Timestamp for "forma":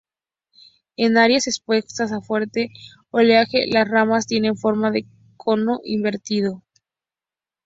4.57-4.89